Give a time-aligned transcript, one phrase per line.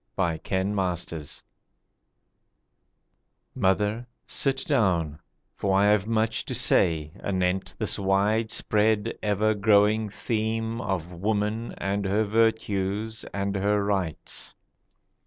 [0.17, 1.43] A SON SPEAKS
[3.53, 5.19] MOTHER, sit down,
[5.55, 12.05] for I have much to say Anent this widespread ever growing theme Of woman and
[12.05, 14.55] her virtues and her rights.